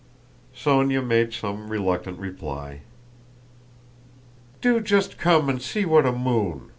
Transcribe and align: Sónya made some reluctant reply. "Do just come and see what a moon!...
Sónya 0.55 1.05
made 1.05 1.31
some 1.31 1.69
reluctant 1.69 2.17
reply. 2.17 2.81
"Do 4.59 4.79
just 4.81 5.19
come 5.19 5.47
and 5.47 5.61
see 5.61 5.85
what 5.85 6.07
a 6.07 6.11
moon!... 6.11 6.69